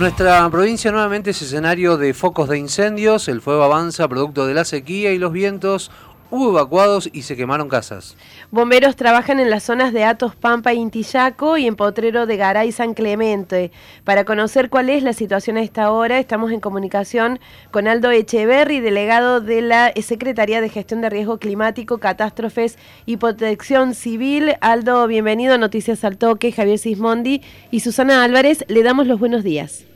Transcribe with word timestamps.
Nuestra 0.00 0.48
provincia 0.48 0.90
nuevamente 0.90 1.28
es 1.28 1.42
escenario 1.42 1.98
de 1.98 2.14
focos 2.14 2.48
de 2.48 2.56
incendios, 2.56 3.28
el 3.28 3.42
fuego 3.42 3.64
avanza 3.64 4.08
producto 4.08 4.46
de 4.46 4.54
la 4.54 4.64
sequía 4.64 5.12
y 5.12 5.18
los 5.18 5.30
vientos, 5.30 5.90
hubo 6.30 6.48
evacuados 6.48 7.10
y 7.12 7.20
se 7.20 7.36
quemaron 7.36 7.68
casas. 7.68 8.16
Bomberos 8.50 8.96
trabajan 8.96 9.40
en 9.40 9.50
las 9.50 9.62
zonas 9.62 9.92
de 9.92 10.04
Atos, 10.04 10.34
Pampa 10.34 10.72
e 10.72 10.76
Intillaco 10.76 11.58
y 11.58 11.66
en 11.66 11.76
Potrero 11.76 12.24
de 12.24 12.38
Garay 12.38 12.72
San 12.72 12.94
Clemente. 12.94 13.72
Para 14.02 14.24
conocer 14.24 14.70
cuál 14.70 14.88
es 14.88 15.02
la 15.02 15.12
situación 15.12 15.58
a 15.58 15.62
esta 15.62 15.90
hora, 15.90 16.18
estamos 16.18 16.50
en 16.50 16.60
comunicación 16.60 17.38
con 17.70 17.86
Aldo 17.86 18.10
Echeverri, 18.10 18.80
delegado 18.80 19.42
de 19.42 19.60
la 19.60 19.92
Secretaría 20.00 20.62
de 20.62 20.70
Gestión 20.70 21.02
de 21.02 21.10
Riesgo 21.10 21.36
Climático, 21.36 21.98
Catástrofes 21.98 22.78
y 23.04 23.18
Protección 23.18 23.94
Civil. 23.94 24.54
Aldo, 24.62 25.06
bienvenido 25.06 25.52
a 25.52 25.58
Noticias 25.58 26.04
al 26.04 26.16
Toque, 26.16 26.52
Javier 26.52 26.78
Sismondi 26.78 27.42
y 27.70 27.80
Susana 27.80 28.24
Álvarez, 28.24 28.64
le 28.68 28.82
damos 28.82 29.06
los 29.06 29.20
buenos 29.20 29.44
días. 29.44 29.89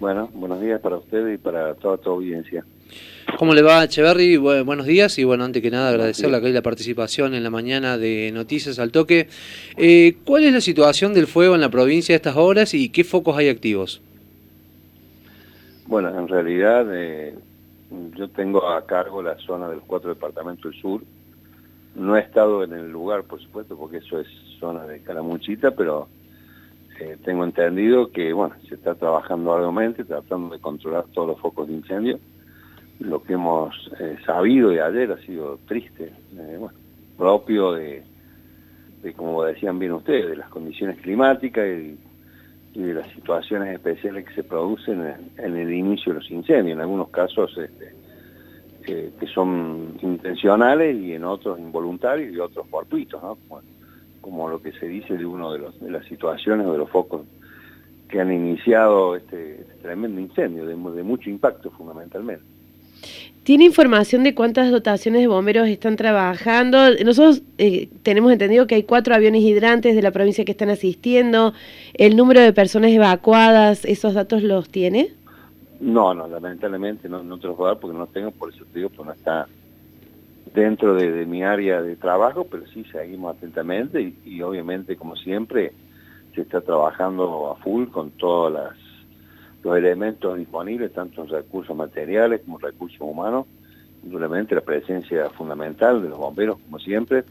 Bueno, 0.00 0.28
buenos 0.32 0.60
días 0.60 0.80
para 0.80 0.96
ustedes 0.96 1.34
y 1.34 1.38
para 1.38 1.74
toda 1.74 1.96
tu 1.96 2.10
audiencia. 2.10 2.64
¿Cómo 3.36 3.52
le 3.52 3.62
va, 3.62 3.84
Echeverry? 3.84 4.36
buenos 4.36 4.86
días 4.86 5.18
y 5.18 5.24
bueno, 5.24 5.44
antes 5.44 5.60
que 5.60 5.70
nada 5.70 5.90
agradecerle 5.90 6.36
acá 6.36 6.48
la 6.48 6.62
participación 6.62 7.34
en 7.34 7.42
la 7.42 7.50
mañana 7.50 7.98
de 7.98 8.30
Noticias 8.32 8.78
al 8.78 8.92
Toque. 8.92 9.28
Eh, 9.76 10.16
¿Cuál 10.24 10.44
es 10.44 10.52
la 10.52 10.60
situación 10.60 11.14
del 11.14 11.26
fuego 11.26 11.54
en 11.54 11.60
la 11.60 11.68
provincia 11.68 12.14
a 12.14 12.16
estas 12.16 12.36
horas 12.36 12.74
y 12.74 12.88
qué 12.90 13.04
focos 13.04 13.36
hay 13.36 13.48
activos? 13.48 14.00
Bueno, 15.86 16.16
en 16.16 16.28
realidad 16.28 16.86
eh, 16.94 17.34
yo 18.16 18.28
tengo 18.28 18.68
a 18.68 18.86
cargo 18.86 19.22
la 19.22 19.36
zona 19.38 19.68
de 19.68 19.76
los 19.76 19.84
cuatro 19.84 20.10
departamentos 20.10 20.70
del 20.70 20.80
sur. 20.80 21.02
No 21.96 22.16
he 22.16 22.20
estado 22.20 22.62
en 22.62 22.72
el 22.72 22.90
lugar, 22.90 23.24
por 23.24 23.40
supuesto, 23.40 23.76
porque 23.76 23.98
eso 23.98 24.20
es 24.20 24.28
zona 24.60 24.84
de 24.84 25.00
Calamuchita, 25.02 25.72
pero 25.72 26.08
eh, 27.00 27.16
tengo 27.24 27.44
entendido 27.44 28.10
que 28.10 28.32
bueno 28.32 28.56
se 28.68 28.74
está 28.74 28.94
trabajando 28.96 29.52
arduamente, 29.52 30.04
tratando 30.04 30.54
de 30.54 30.60
controlar 30.60 31.04
todos 31.12 31.28
los 31.28 31.40
focos 31.40 31.68
de 31.68 31.74
incendio. 31.74 32.18
Lo 32.98 33.22
que 33.22 33.34
hemos 33.34 33.72
eh, 34.00 34.16
sabido 34.26 34.70
de 34.70 34.82
ayer 34.82 35.12
ha 35.12 35.18
sido 35.18 35.58
triste, 35.68 36.12
eh, 36.36 36.58
propio 37.16 37.72
de, 37.72 38.02
como 39.16 39.44
decían 39.44 39.78
bien 39.78 39.92
ustedes, 39.92 40.30
de 40.30 40.36
las 40.36 40.48
condiciones 40.48 41.00
climáticas 41.00 41.64
y, 41.66 41.98
de 42.74 42.94
las 42.94 43.08
situaciones 43.12 43.74
especiales 43.74 44.24
que 44.24 44.34
se 44.34 44.44
producen 44.44 45.02
en, 45.36 45.56
el 45.56 45.72
inicio 45.72 46.12
de 46.12 46.20
los 46.20 46.30
incendios, 46.30 46.76
en 46.76 46.80
algunos 46.80 47.08
casos 47.08 47.56
este, 47.58 47.92
que 48.84 49.26
son 49.34 49.98
intencionales 50.00 50.96
y 50.96 51.12
en 51.12 51.24
otros 51.24 51.58
involuntarios 51.58 52.32
y 52.32 52.38
otros 52.38 52.68
fortuitos, 52.68 53.20
¿no? 53.20 53.36
Como 54.28 54.50
lo 54.50 54.60
que 54.60 54.72
se 54.72 54.86
dice 54.86 55.16
de 55.16 55.24
uno 55.24 55.52
de, 55.52 55.58
los, 55.58 55.80
de 55.80 55.90
las 55.90 56.04
situaciones 56.04 56.66
o 56.66 56.72
de 56.72 56.78
los 56.78 56.90
focos 56.90 57.22
que 58.10 58.20
han 58.20 58.30
iniciado 58.30 59.16
este, 59.16 59.60
este 59.60 59.74
tremendo 59.80 60.20
incendio, 60.20 60.66
de, 60.66 60.76
mucho 60.76 61.30
impacto 61.30 61.70
fundamentalmente. 61.70 62.44
¿Tiene 63.44 63.64
información 63.64 64.24
de 64.24 64.34
cuántas 64.34 64.70
dotaciones 64.70 65.22
de 65.22 65.28
bomberos 65.28 65.66
están 65.68 65.96
trabajando? 65.96 66.78
Nosotros 67.02 67.42
eh, 67.56 67.88
tenemos 68.02 68.30
entendido 68.32 68.66
que 68.66 68.74
hay 68.74 68.82
cuatro 68.82 69.14
aviones 69.14 69.42
hidrantes 69.42 69.94
de 69.94 70.02
la 70.02 70.10
provincia 70.10 70.44
que 70.44 70.52
están 70.52 70.68
asistiendo. 70.68 71.54
¿El 71.94 72.14
número 72.14 72.42
de 72.42 72.52
personas 72.52 72.90
evacuadas, 72.90 73.86
esos 73.86 74.12
datos 74.12 74.42
los 74.42 74.68
tiene? 74.68 75.08
No, 75.80 76.12
no, 76.12 76.28
lamentablemente 76.28 77.08
no, 77.08 77.22
no 77.22 77.38
te 77.38 77.46
los 77.46 77.56
voy 77.56 77.66
a 77.66 77.68
dar 77.72 77.80
porque 77.80 77.96
no 77.96 78.06
tengo, 78.08 78.30
por 78.32 78.52
eso 78.52 78.64
te 78.70 78.80
digo, 78.80 78.90
pues 78.90 79.06
no 79.06 79.14
está 79.14 79.46
dentro 80.54 80.94
de, 80.94 81.26
mi 81.26 81.42
área 81.42 81.82
de 81.82 81.96
trabajo, 81.96 82.46
pero 82.50 82.66
sí 82.68 82.84
seguimos 82.90 83.36
atentamente 83.36 84.14
y, 84.24 84.42
obviamente, 84.42 84.96
como 84.96 85.16
siempre, 85.16 85.72
se 86.34 86.42
está 86.42 86.60
trabajando 86.60 87.50
a 87.50 87.56
full 87.56 87.88
con 87.88 88.10
todos 88.12 88.52
los 89.62 89.76
elementos 89.76 90.38
disponibles, 90.38 90.92
tanto 90.92 91.24
recursos 91.24 91.76
materiales 91.76 92.42
como 92.44 92.58
recursos 92.58 93.00
humanos, 93.00 93.46
y 94.02 94.10
la 94.10 94.60
presencia 94.60 95.28
fundamental 95.30 96.02
de 96.02 96.08
los 96.08 96.18
bomberos, 96.18 96.58
como 96.58 96.78
siempre, 96.78 97.24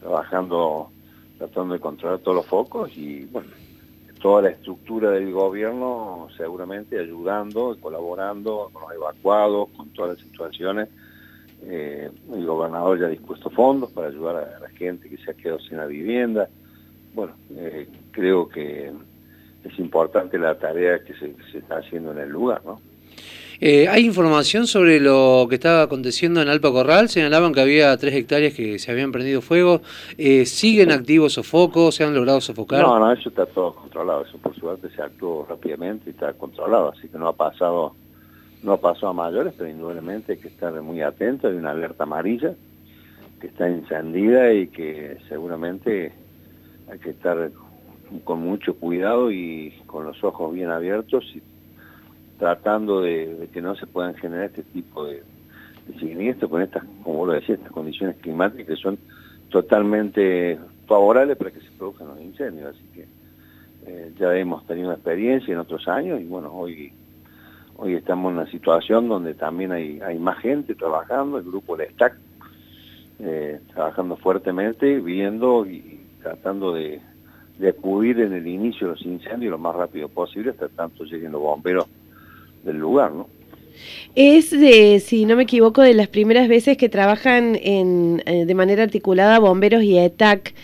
trabajando, 0.00 0.90
tratando 1.38 1.74
de 1.74 1.80
controlar 1.80 2.18
todos 2.20 2.36
los 2.36 2.46
focos 2.46 2.96
y, 2.96 3.26
bueno, 3.26 3.48
toda 4.20 4.42
la 4.42 4.48
estructura 4.48 5.10
del 5.10 5.30
gobierno 5.30 6.28
seguramente 6.36 6.98
ayudando, 6.98 7.76
colaborando 7.80 8.70
con 8.72 8.82
los 8.82 8.92
evacuados, 8.92 9.68
con 9.76 9.90
todas 9.90 10.16
las 10.16 10.26
situaciones, 10.26 10.88
eh, 11.68 12.10
el 12.32 12.46
gobernador 12.46 13.00
ya 13.00 13.06
ha 13.06 13.08
dispuesto 13.08 13.50
fondos 13.50 13.90
para 13.90 14.08
ayudar 14.08 14.36
a 14.36 14.60
la 14.60 14.68
gente 14.70 15.08
que 15.08 15.16
se 15.18 15.32
ha 15.32 15.34
quedado 15.34 15.58
sin 15.60 15.78
la 15.78 15.86
vivienda. 15.86 16.48
Bueno, 17.12 17.32
eh, 17.56 17.88
creo 18.12 18.48
que 18.48 18.92
es 19.64 19.78
importante 19.80 20.38
la 20.38 20.56
tarea 20.56 21.00
que 21.02 21.14
se, 21.14 21.34
está 21.58 21.78
haciendo 21.78 22.12
en 22.12 22.18
el 22.18 22.28
lugar, 22.28 22.62
¿no? 22.64 22.80
Eh, 23.58 23.88
¿Hay 23.88 24.04
información 24.04 24.66
sobre 24.66 25.00
lo 25.00 25.46
que 25.48 25.54
estaba 25.54 25.82
aconteciendo 25.82 26.42
en 26.42 26.48
Alpa 26.48 26.70
Corral? 26.70 27.08
Señalaban 27.08 27.54
que 27.54 27.62
había 27.62 27.96
tres 27.96 28.14
hectáreas 28.14 28.52
que 28.52 28.78
se 28.78 28.92
habían 28.92 29.12
prendido 29.12 29.40
fuego. 29.40 29.80
¿Siguen 30.44 30.92
activos 30.92 31.32
esos 31.32 31.46
focos? 31.46 31.94
¿Se 31.94 32.04
han 32.04 32.14
logrado 32.14 32.40
sofocar? 32.42 32.82
No, 32.82 32.98
no, 32.98 33.10
eso 33.10 33.30
está 33.30 33.46
todo 33.46 33.74
controlado. 33.74 34.26
Eso 34.26 34.36
por 34.38 34.54
suerte 34.54 34.90
se 34.94 35.00
actuó 35.00 35.46
rápidamente 35.48 36.10
y 36.10 36.10
está 36.10 36.34
controlado. 36.34 36.92
Así 36.92 37.08
que 37.08 37.16
no 37.16 37.28
ha 37.28 37.32
pasado 37.32 37.94
no 38.66 38.78
pasó 38.78 39.06
a 39.06 39.12
mayores, 39.12 39.54
pero 39.56 39.70
indudablemente 39.70 40.32
hay 40.32 40.38
que 40.38 40.48
estar 40.48 40.72
muy 40.82 41.00
atento. 41.00 41.46
Hay 41.46 41.54
una 41.54 41.70
alerta 41.70 42.02
amarilla 42.02 42.52
que 43.40 43.46
está 43.46 43.68
encendida 43.68 44.52
y 44.52 44.66
que 44.66 45.18
seguramente 45.28 46.12
hay 46.90 46.98
que 46.98 47.10
estar 47.10 47.52
con 48.24 48.40
mucho 48.40 48.74
cuidado 48.74 49.30
y 49.30 49.72
con 49.86 50.04
los 50.04 50.22
ojos 50.24 50.52
bien 50.52 50.70
abiertos 50.70 51.24
y 51.34 51.42
tratando 52.38 53.02
de, 53.02 53.48
que 53.52 53.62
no 53.62 53.76
se 53.76 53.86
puedan 53.86 54.14
generar 54.16 54.46
este 54.46 54.64
tipo 54.64 55.04
de, 55.04 55.22
de 55.86 56.48
con 56.48 56.60
estas, 56.60 56.82
como 57.04 57.24
lo 57.24 57.34
decía, 57.34 57.54
estas 57.54 57.70
condiciones 57.70 58.16
climáticas 58.16 58.66
que 58.66 58.76
son 58.76 58.98
totalmente 59.48 60.58
favorables 60.86 61.36
para 61.36 61.52
que 61.52 61.60
se 61.60 61.70
produzcan 61.78 62.08
los 62.08 62.20
incendios. 62.20 62.74
Así 62.74 62.84
que 62.92 63.06
eh, 63.86 64.12
ya 64.18 64.36
hemos 64.36 64.66
tenido 64.66 64.92
experiencia 64.92 65.52
en 65.52 65.60
otros 65.60 65.86
años 65.86 66.20
y 66.20 66.24
bueno, 66.24 66.52
hoy 66.52 66.92
Hoy 67.78 67.94
estamos 67.94 68.32
en 68.32 68.38
una 68.38 68.50
situación 68.50 69.06
donde 69.06 69.34
también 69.34 69.70
hay, 69.70 70.00
hay 70.00 70.18
más 70.18 70.38
gente 70.38 70.74
trabajando, 70.74 71.36
el 71.36 71.44
grupo 71.44 71.76
de 71.76 71.90
STAC, 71.90 72.16
eh, 73.18 73.60
trabajando 73.74 74.16
fuertemente, 74.16 74.98
viendo 75.00 75.66
y 75.66 76.00
tratando 76.22 76.72
de, 76.72 77.00
acudir 77.68 78.20
en 78.20 78.32
el 78.32 78.46
inicio 78.46 78.86
de 78.86 78.92
los 78.94 79.02
incendios 79.04 79.50
lo 79.50 79.58
más 79.58 79.74
rápido 79.74 80.08
posible 80.08 80.50
hasta 80.50 80.68
tanto 80.68 81.04
lleguen 81.04 81.32
los 81.32 81.40
bomberos 81.40 81.86
del 82.64 82.78
lugar, 82.78 83.12
¿no? 83.12 83.28
Es, 84.14 84.50
de, 84.50 85.00
si 85.00 85.26
no 85.26 85.36
me 85.36 85.42
equivoco, 85.42 85.82
de 85.82 85.92
las 85.92 86.08
primeras 86.08 86.48
veces 86.48 86.78
que 86.78 86.88
trabajan 86.88 87.56
en, 87.62 88.22
eh, 88.24 88.46
de 88.46 88.54
manera 88.54 88.84
articulada 88.84 89.38
bomberos 89.38 89.82
y 89.82 89.98
ETAC. 89.98 90.54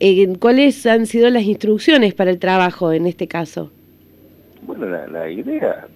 Eh, 0.00 0.32
¿Cuáles 0.38 0.86
han 0.86 1.04
sido 1.04 1.28
las 1.28 1.42
instrucciones 1.42 2.14
para 2.14 2.30
el 2.30 2.38
trabajo 2.38 2.92
en 2.92 3.06
este 3.06 3.28
caso? 3.28 3.70
Bueno, 4.62 4.86
la 4.86 5.28
idea 5.28 5.86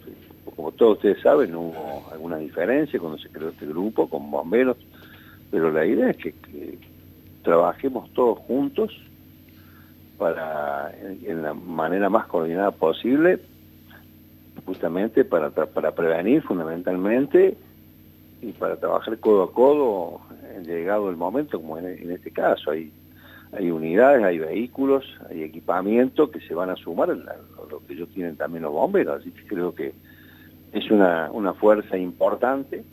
como 0.57 0.73
todos 0.73 0.97
ustedes 0.97 1.21
saben, 1.21 1.55
hubo 1.55 2.05
alguna 2.11 2.39
diferencia 2.39 2.99
cuando 2.99 3.19
se 3.19 3.29
creó 3.29 3.51
este 3.51 3.67
grupo 3.67 4.09
con 4.09 4.31
bomberos, 4.31 4.79
pero 5.51 5.71
la 5.71 5.85
idea 5.85 6.11
es 6.11 6.17
que, 6.17 6.35
trabajemos 7.43 8.13
todos 8.13 8.41
juntos 8.41 8.91
para 10.19 10.93
en, 11.01 11.43
la 11.43 11.55
manera 11.55 12.09
más 12.11 12.27
coordinada 12.27 12.73
posible, 12.73 13.39
justamente 14.65 15.25
para, 15.25 15.51
para 15.51 15.93
prevenir 15.93 16.43
fundamentalmente 16.43 17.57
y 18.43 18.51
para 18.53 18.77
trabajar 18.77 19.19
codo 19.19 19.45
a 19.45 19.53
codo 19.53 20.21
en 20.57 20.65
llegado 20.65 21.09
el 21.09 21.17
momento, 21.17 21.61
como 21.61 21.79
en, 21.79 22.11
este 22.11 22.33
caso. 22.33 22.73
Hay, 22.73 22.91
hay 23.53 23.71
unidades, 23.71 24.25
hay 24.25 24.39
vehículos, 24.39 25.05
hay 25.31 25.45
equipamiento 25.45 26.33
que 26.33 26.41
se 26.41 26.55
van 26.55 26.71
a 26.71 26.77
sumar 26.77 27.11
lo 27.11 27.87
que 27.87 27.93
ellos 27.93 28.09
tienen 28.09 28.37
también 28.37 28.65
los 28.65 28.73
bomberos, 28.73 29.21
así 29.21 29.31
que 29.31 29.47
creo 29.47 29.73
que 29.73 29.93
es 30.79 30.91
una, 30.91 31.31
una 31.33 31.55
fuerza 31.55 31.97
importante 31.97 32.85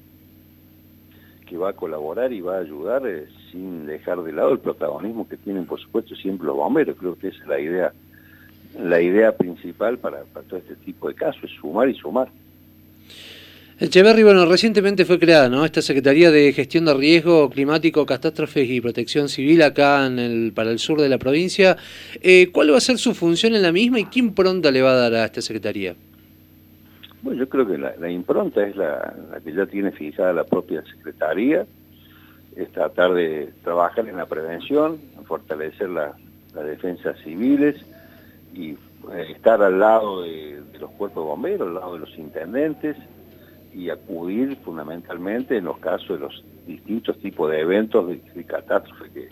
que 1.46 1.58
va 1.58 1.72
a 1.72 1.74
colaborar 1.74 2.32
y 2.32 2.40
va 2.40 2.56
a 2.56 2.62
ayudar 2.62 3.06
eh, 3.06 3.28
sin 3.52 3.86
dejar 3.86 4.24
de 4.24 4.32
lado 4.32 4.54
el 4.54 4.60
protagonismo 4.60 5.28
que 5.28 5.36
tienen, 5.36 5.66
por 5.66 5.80
supuesto, 5.82 6.16
siempre 6.16 6.48
los 6.48 6.56
bomberos. 6.56 6.96
Creo 6.98 7.18
que 7.18 7.28
esa 7.28 7.42
es 7.42 7.48
la 7.48 7.60
idea, 7.60 7.94
la 8.80 9.02
idea 9.02 9.36
principal 9.36 9.98
para, 9.98 10.24
para 10.24 10.46
todo 10.48 10.60
este 10.60 10.76
tipo 10.78 11.10
de 11.10 11.16
casos, 11.16 11.44
es 11.44 11.52
sumar 11.60 11.90
y 11.90 11.96
sumar. 11.96 12.30
Echeverry, 13.80 14.24
bueno, 14.24 14.46
recientemente 14.46 15.04
fue 15.04 15.20
creada 15.20 15.50
¿no? 15.50 15.66
esta 15.66 15.82
Secretaría 15.82 16.32
de 16.32 16.54
Gestión 16.54 16.86
de 16.86 16.94
Riesgo 16.94 17.50
Climático, 17.50 18.06
Catástrofes 18.06 18.70
y 18.70 18.80
Protección 18.80 19.28
Civil 19.28 19.62
acá 19.62 20.06
en 20.06 20.20
el, 20.20 20.54
para 20.54 20.72
el 20.72 20.80
sur 20.80 21.02
de 21.02 21.10
la 21.10 21.18
provincia. 21.18 21.76
Eh, 22.22 22.50
¿Cuál 22.54 22.72
va 22.72 22.78
a 22.78 22.82
ser 22.82 22.98
su 22.98 23.14
función 23.14 23.56
en 23.56 23.62
la 23.62 23.74
misma 23.74 24.00
y 24.00 24.06
qué 24.06 24.20
impronta 24.20 24.72
le 24.72 24.82
va 24.82 24.92
a 24.92 24.96
dar 24.96 25.14
a 25.16 25.26
esta 25.26 25.42
Secretaría? 25.42 25.96
Bueno, 27.24 27.40
yo 27.40 27.48
creo 27.48 27.66
que 27.66 27.78
la, 27.78 28.10
impronta 28.12 28.68
es 28.68 28.76
la, 28.76 29.14
que 29.42 29.54
ya 29.54 29.66
tiene 29.66 29.92
fijada 29.92 30.34
la 30.34 30.44
propia 30.44 30.84
Secretaría, 30.84 31.66
es 32.54 32.70
tratar 32.74 33.14
de 33.14 33.54
trabajar 33.64 34.10
en 34.10 34.18
la 34.18 34.26
prevención, 34.26 35.00
fortalecer 35.26 35.90
las 35.90 36.16
defensas 36.54 37.18
civiles 37.24 37.78
y 38.54 38.72
eh, 38.72 38.78
estar 39.30 39.64
al 39.64 39.80
lado 39.80 40.24
de, 40.24 40.62
los 40.78 40.92
cuerpos 40.92 41.24
de 41.24 41.30
bomberos, 41.30 41.68
al 41.70 41.76
lado 41.76 41.94
de 41.94 42.00
los 42.00 42.18
intendentes 42.18 42.98
y 43.74 43.90
acudir 43.90 44.58
fundamentalmente 44.58 45.56
en 45.56 45.64
los 45.64 45.78
casos 45.78 46.20
de 46.20 46.26
los 46.26 46.44
distintos 46.68 47.18
tipos 47.20 47.50
de 47.50 47.62
eventos 47.62 48.06
de, 48.06 48.44
catástrofe 48.44 49.10
que, 49.12 49.30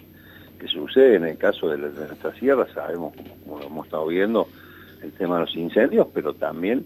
que 0.58 0.68
suceden. 0.70 1.24
En 1.24 1.32
el 1.32 1.38
caso 1.38 1.68
de, 1.68 1.78
nuestra 1.78 2.34
sierra 2.36 2.66
sabemos, 2.74 3.14
como, 3.44 3.60
lo 3.60 3.66
hemos 3.66 3.86
estado 3.86 4.08
viendo, 4.08 4.48
el 5.04 5.12
tema 5.12 5.36
de 5.36 5.42
los 5.42 5.56
incendios, 5.58 6.08
pero 6.14 6.34
también 6.34 6.86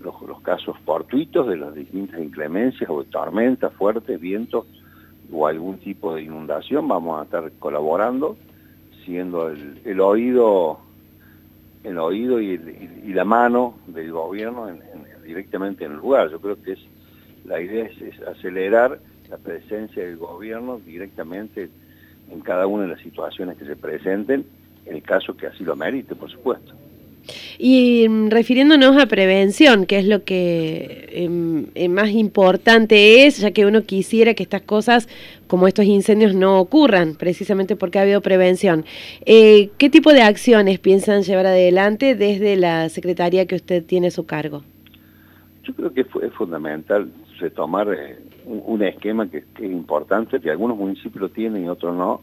los, 0.00 0.40
casos 0.42 0.76
fortuitos 0.84 1.48
de 1.48 1.56
las 1.56 1.74
distintas 1.74 2.20
inclemencias 2.20 2.88
o 2.90 3.04
tormentas 3.04 3.72
fuertes, 3.74 4.20
vientos 4.20 4.66
o 5.32 5.46
algún 5.46 5.78
tipo 5.78 6.14
de 6.14 6.22
inundación, 6.22 6.88
vamos 6.88 7.20
a 7.20 7.24
estar 7.24 7.50
colaborando, 7.58 8.36
siendo 9.04 9.48
el, 9.48 10.00
oído 10.00 10.80
el 11.84 11.98
oído 11.98 12.40
y, 12.40 12.58
la 13.12 13.24
mano 13.24 13.74
del 13.86 14.12
gobierno 14.12 14.68
directamente 15.24 15.84
en 15.84 15.92
el 15.92 15.98
lugar. 15.98 16.30
Yo 16.30 16.40
creo 16.40 16.60
que 16.62 16.72
es 16.72 16.80
la 17.44 17.60
idea 17.60 17.84
es, 17.84 18.20
acelerar 18.22 19.00
la 19.28 19.38
presencia 19.38 20.04
del 20.04 20.16
gobierno 20.16 20.80
directamente 20.84 21.70
en 22.30 22.40
cada 22.40 22.66
una 22.66 22.84
de 22.84 22.90
las 22.90 23.00
situaciones 23.00 23.56
que 23.56 23.64
se 23.64 23.76
presenten, 23.76 24.44
en 24.86 24.96
el 24.96 25.02
caso 25.02 25.36
que 25.36 25.46
así 25.46 25.64
lo 25.64 25.76
merite, 25.76 26.14
por 26.14 26.30
supuesto. 26.30 26.74
Y 27.62 28.08
mm, 28.08 28.30
refiriéndonos 28.30 28.96
a 28.96 29.04
prevención, 29.04 29.84
que 29.84 29.98
es 29.98 30.06
lo 30.06 30.24
que 30.24 31.10
em, 31.12 31.66
em, 31.74 31.92
más 31.92 32.08
importante 32.08 33.26
es, 33.26 33.36
ya 33.36 33.50
que 33.50 33.66
uno 33.66 33.82
quisiera 33.82 34.32
que 34.32 34.42
estas 34.42 34.62
cosas 34.62 35.10
como 35.46 35.68
estos 35.68 35.84
incendios 35.84 36.34
no 36.34 36.58
ocurran, 36.58 37.16
precisamente 37.16 37.76
porque 37.76 37.98
ha 37.98 38.02
habido 38.02 38.22
prevención. 38.22 38.86
Eh, 39.26 39.68
¿Qué 39.76 39.90
tipo 39.90 40.14
de 40.14 40.22
acciones 40.22 40.78
piensan 40.78 41.20
llevar 41.20 41.44
adelante 41.44 42.14
desde 42.14 42.56
la 42.56 42.88
Secretaría 42.88 43.44
que 43.44 43.56
usted 43.56 43.84
tiene 43.84 44.06
a 44.06 44.10
su 44.10 44.24
cargo? 44.24 44.62
Yo 45.64 45.74
creo 45.74 45.92
que 45.92 46.00
es 46.00 46.32
fundamental 46.32 47.10
retomar 47.40 47.92
eh, 47.92 48.16
un, 48.46 48.82
esquema 48.82 49.30
que, 49.30 49.44
que, 49.54 49.66
es 49.66 49.72
importante, 49.72 50.40
que 50.40 50.50
algunos 50.50 50.78
municipios 50.78 51.20
lo 51.20 51.28
tienen 51.28 51.66
y 51.66 51.68
otros 51.68 51.94
no, 51.94 52.22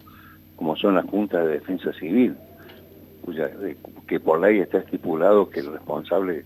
como 0.56 0.76
son 0.78 0.96
las 0.96 1.06
juntas 1.06 1.46
de 1.46 1.52
defensa 1.52 1.94
civil 1.94 2.36
que 4.08 4.20
por 4.20 4.40
ley 4.40 4.60
está 4.60 4.80
estipulado 4.80 5.50
que 5.50 5.60
el 5.60 5.72
responsable 5.72 6.46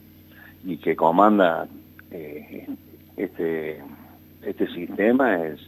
y 0.63 0.77
que 0.77 0.95
comanda 0.95 1.67
eh, 2.11 2.67
este, 3.17 3.81
este 4.43 4.67
sistema 4.67 5.43
es 5.45 5.59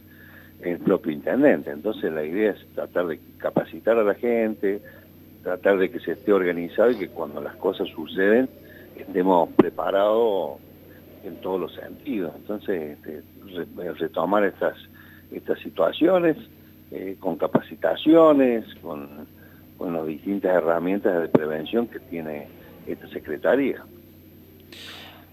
el 0.62 0.80
propio 0.80 1.12
intendente. 1.12 1.72
Entonces 1.72 2.12
la 2.12 2.24
idea 2.24 2.52
es 2.52 2.66
tratar 2.74 3.08
de 3.08 3.20
capacitar 3.38 3.98
a 3.98 4.04
la 4.04 4.16
gente, 4.16 4.82
tratar 5.44 5.78
de 5.78 5.90
que 5.90 6.00
se 6.00 6.14
esté 6.14 6.34
organizado 6.34 6.92
y 6.92 6.96
que 6.96 7.10
cuando 7.10 7.42
las 7.42 7.56
cosas 7.56 7.88
suceden 7.90 8.50
estemos 8.96 9.50
preparados 9.56 10.60
en 11.24 11.36
todos 11.38 11.60
los 11.60 11.74
sentidos. 11.74 12.34
Entonces, 12.36 12.98
este, 12.98 13.24
retomar 14.00 14.44
estas, 14.44 14.76
estas 15.32 15.60
situaciones 15.60 16.38
eh, 16.92 17.16
con 17.20 17.38
capacitaciones, 17.38 18.66
con 18.82 19.28
con 19.84 19.92
las 19.92 20.08
distintas 20.08 20.56
herramientas 20.56 21.22
de 21.22 21.28
prevención 21.28 21.88
que 21.88 22.00
tiene 22.00 22.48
esta 22.88 23.06
Secretaría. 23.10 23.84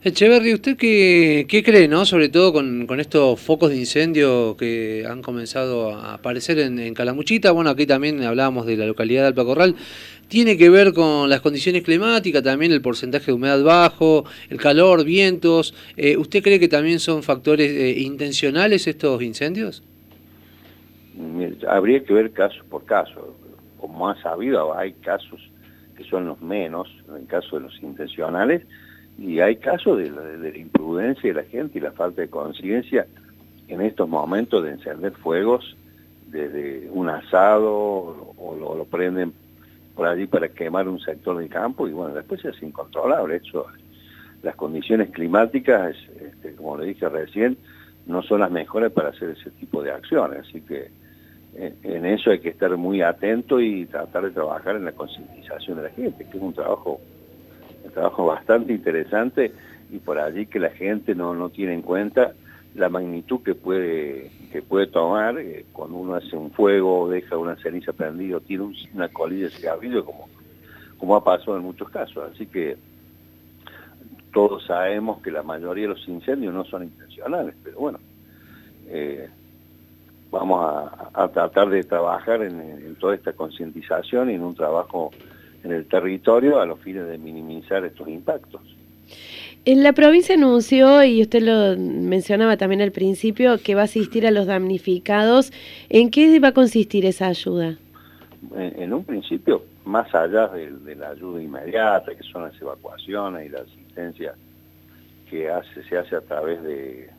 Echeverry, 0.02 0.54
¿usted 0.54 0.76
qué, 0.76 1.62
cree, 1.64 1.86
no? 1.86 2.04
sobre 2.04 2.30
todo 2.30 2.52
con, 2.52 2.98
estos 2.98 3.38
focos 3.40 3.70
de 3.70 3.76
incendio 3.76 4.56
que 4.56 5.06
han 5.08 5.22
comenzado 5.22 5.94
a 5.94 6.14
aparecer 6.14 6.58
en, 6.58 6.94
Calamuchita? 6.94 7.52
Bueno, 7.52 7.70
aquí 7.70 7.86
también 7.86 8.24
hablábamos 8.24 8.66
de 8.66 8.76
la 8.76 8.86
localidad 8.86 9.22
de 9.22 9.28
Alpacorral. 9.28 9.76
¿Tiene 10.26 10.56
que 10.56 10.68
ver 10.68 10.94
con 10.94 11.30
las 11.30 11.40
condiciones 11.42 11.82
climáticas, 11.82 12.42
también 12.42 12.72
el 12.72 12.82
porcentaje 12.82 13.26
de 13.26 13.34
humedad 13.34 13.62
bajo, 13.62 14.24
el 14.48 14.58
calor, 14.58 15.04
vientos? 15.04 15.74
Eh, 15.96 16.16
¿Usted 16.16 16.42
cree 16.42 16.58
que 16.58 16.66
también 16.66 16.98
son 16.98 17.22
factores 17.22 17.70
eh, 17.70 18.00
intencionales 18.00 18.88
estos 18.88 19.22
incendios? 19.22 19.84
Habría 21.68 22.02
que 22.02 22.12
ver 22.12 22.32
caso 22.32 22.64
por 22.68 22.84
caso 22.84 23.36
como 23.90 24.08
ha 24.08 24.22
sabido, 24.22 24.78
hay 24.78 24.92
casos 24.92 25.40
que 25.96 26.04
son 26.04 26.26
los 26.26 26.40
menos, 26.40 26.88
en 27.16 27.26
caso 27.26 27.56
de 27.56 27.62
los 27.62 27.82
intencionales, 27.82 28.62
y 29.18 29.40
hay 29.40 29.56
casos 29.56 29.98
de 29.98 30.10
la, 30.10 30.56
imprudencia 30.56 31.34
de 31.34 31.42
la 31.42 31.48
gente 31.48 31.78
y 31.78 31.80
la 31.80 31.90
falta 31.90 32.22
de 32.22 32.30
conciencia 32.30 33.06
en 33.66 33.80
estos 33.80 34.08
momentos 34.08 34.62
de 34.62 34.70
encender 34.70 35.12
fuegos 35.14 35.76
desde 36.28 36.88
un 36.90 37.08
asado 37.08 38.32
o 38.38 38.76
lo, 38.76 38.84
prenden 38.84 39.32
por 39.96 40.06
allí 40.06 40.28
para 40.28 40.48
quemar 40.48 40.88
un 40.88 41.00
sector 41.00 41.36
del 41.38 41.48
campo 41.48 41.88
y 41.88 41.92
bueno, 41.92 42.14
después 42.14 42.44
es 42.44 42.62
incontrolable. 42.62 43.36
Eso, 43.44 43.66
las 44.44 44.54
condiciones 44.54 45.10
climáticas, 45.10 45.96
este, 46.20 46.54
como 46.54 46.78
le 46.78 46.86
dije 46.86 47.08
recién, 47.08 47.58
no 48.06 48.22
son 48.22 48.40
las 48.40 48.52
mejores 48.52 48.92
para 48.92 49.08
hacer 49.08 49.30
ese 49.30 49.50
tipo 49.50 49.82
de 49.82 49.90
acciones, 49.90 50.46
así 50.48 50.60
que 50.60 50.90
en 51.54 52.06
eso 52.06 52.30
hay 52.30 52.38
que 52.38 52.50
estar 52.50 52.74
muy 52.76 53.02
atento 53.02 53.60
y 53.60 53.86
tratar 53.86 54.24
de 54.24 54.30
trabajar 54.30 54.76
en 54.76 54.84
la 54.84 54.92
concientización 54.92 55.78
de 55.78 55.84
la 55.84 55.90
gente, 55.90 56.24
que 56.24 56.36
es 56.36 56.42
un 56.42 56.54
trabajo, 56.54 57.00
un 57.84 57.90
trabajo 57.90 58.26
bastante 58.26 58.72
interesante 58.72 59.52
y 59.90 59.98
por 59.98 60.18
allí 60.18 60.46
que 60.46 60.60
la 60.60 60.70
gente 60.70 61.14
no, 61.14 61.34
no 61.34 61.50
tiene 61.50 61.74
en 61.74 61.82
cuenta 61.82 62.32
la 62.74 62.88
magnitud 62.88 63.42
que 63.42 63.54
puede 63.54 64.30
que 64.50 64.62
puede 64.62 64.86
tomar 64.88 65.38
eh, 65.38 65.64
cuando 65.72 65.96
uno 65.96 66.14
hace 66.14 66.36
un 66.36 66.50
fuego, 66.50 67.08
deja 67.08 67.36
una 67.36 67.56
ceniza 67.56 67.92
prendida, 67.92 68.40
tiene 68.40 68.72
una 68.94 69.08
colilla 69.08 69.44
de 69.44 69.50
cigarrillo, 69.50 70.04
como, 70.04 70.28
como 70.98 71.16
ha 71.16 71.22
pasado 71.22 71.56
en 71.56 71.62
muchos 71.62 71.88
casos. 71.90 72.30
Así 72.32 72.46
que 72.46 72.76
todos 74.32 74.64
sabemos 74.66 75.22
que 75.22 75.30
la 75.30 75.42
mayoría 75.42 75.84
de 75.84 75.94
los 75.94 76.08
incendios 76.08 76.52
no 76.52 76.64
son 76.64 76.84
intencionales, 76.84 77.54
pero 77.62 77.78
bueno, 77.78 77.98
eh, 78.88 79.28
vamos 80.30 80.92
a, 81.14 81.28
tratar 81.28 81.70
de 81.70 81.82
trabajar 81.84 82.42
en, 82.42 82.96
toda 82.96 83.14
esta 83.14 83.32
concientización 83.32 84.30
y 84.30 84.34
en 84.34 84.42
un 84.42 84.54
trabajo 84.54 85.10
en 85.64 85.72
el 85.72 85.86
territorio 85.86 86.60
a 86.60 86.66
los 86.66 86.78
fines 86.80 87.06
de 87.06 87.18
minimizar 87.18 87.84
estos 87.84 88.08
impactos. 88.08 88.62
En 89.66 89.82
la 89.82 89.92
provincia 89.92 90.34
anunció, 90.34 91.04
y 91.04 91.20
usted 91.20 91.42
lo 91.42 91.76
mencionaba 91.76 92.56
también 92.56 92.80
al 92.80 92.92
principio, 92.92 93.58
que 93.62 93.74
va 93.74 93.82
a 93.82 93.84
asistir 93.84 94.26
a 94.26 94.30
los 94.30 94.46
damnificados. 94.46 95.52
¿En 95.90 96.10
qué 96.10 96.40
va 96.40 96.48
a 96.48 96.52
consistir 96.52 97.04
esa 97.04 97.26
ayuda? 97.26 97.76
En, 98.56 98.94
un 98.94 99.04
principio, 99.04 99.62
más 99.84 100.14
allá 100.14 100.48
de, 100.48 100.94
la 100.96 101.10
ayuda 101.10 101.42
inmediata, 101.42 102.14
que 102.14 102.22
son 102.22 102.42
las 102.44 102.58
evacuaciones 102.58 103.46
y 103.46 103.48
la 103.50 103.60
asistencia 103.60 104.34
que 105.28 105.50
hace, 105.50 105.82
se 105.84 105.98
hace 105.98 106.16
a 106.16 106.22
través 106.22 106.62
de, 106.62 107.10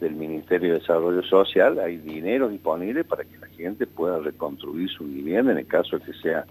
del 0.00 0.14
Ministerio 0.14 0.74
de 0.74 0.78
Desarrollo 0.80 1.22
Social 1.22 1.78
hay 1.78 1.96
dinero 1.98 2.48
disponible 2.48 3.04
para 3.04 3.24
que 3.24 3.38
la 3.38 3.46
gente 3.48 3.86
pueda 3.86 4.18
reconstruir 4.18 4.90
su 4.90 5.04
vivienda 5.04 5.52
en 5.52 5.58
el 5.58 5.66
caso 5.66 5.98
de 5.98 6.04
que 6.04 6.12
sea 6.14 6.44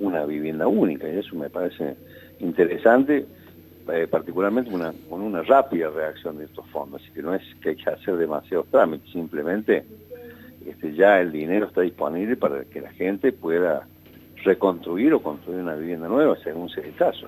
una 0.00 0.24
vivienda 0.24 0.66
única 0.66 1.08
y 1.08 1.18
eso 1.18 1.36
me 1.36 1.50
parece 1.50 1.96
interesante 2.40 3.26
eh, 3.92 4.06
particularmente 4.10 4.70
con 5.08 5.22
una 5.22 5.42
rápida 5.42 5.90
reacción 5.90 6.38
de 6.38 6.46
estos 6.46 6.66
fondos 6.70 7.02
así 7.02 7.12
que 7.12 7.22
no 7.22 7.34
es 7.34 7.42
que 7.60 7.70
hay 7.70 7.76
que 7.76 7.90
hacer 7.90 8.16
demasiados 8.16 8.66
trámites 8.68 9.10
simplemente 9.12 9.84
este, 10.66 10.94
ya 10.94 11.20
el 11.20 11.30
dinero 11.32 11.66
está 11.66 11.82
disponible 11.82 12.36
para 12.36 12.64
que 12.64 12.80
la 12.80 12.90
gente 12.92 13.32
pueda 13.32 13.86
reconstruir 14.44 15.14
o 15.14 15.22
construir 15.22 15.60
una 15.60 15.74
vivienda 15.74 16.08
nueva 16.08 16.36
según 16.42 16.68
sea 16.68 16.84
el 16.84 16.94
caso. 16.94 17.26